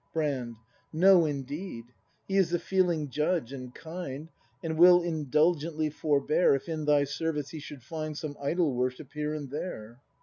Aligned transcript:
Brand. 0.15 0.55
No, 0.91 1.27
indeed! 1.27 1.93
He 2.27 2.35
is 2.35 2.51
a 2.51 2.57
feeling 2.57 3.11
Judge 3.11 3.53
and 3.53 3.71
kind, 3.75 4.29
And 4.63 4.75
will 4.79 5.03
indulgently 5.03 5.91
forbear. 5.91 6.55
If 6.55 6.67
in 6.67 6.85
thy 6.85 7.03
service 7.03 7.49
He 7.51 7.59
should 7.59 7.83
find 7.83 8.17
Some 8.17 8.35
idol 8.41 8.73
worship 8.73 9.11
here 9.13 9.35
and 9.35 9.51
there. 9.51 9.99